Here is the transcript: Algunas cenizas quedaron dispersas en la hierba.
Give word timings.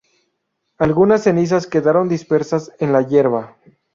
Algunas 0.79 1.21
cenizas 1.21 1.67
quedaron 1.67 2.09
dispersas 2.09 2.71
en 2.79 2.91
la 2.91 3.03
hierba. 3.05 3.57